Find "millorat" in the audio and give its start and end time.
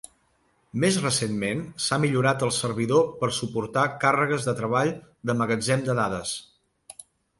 2.05-2.45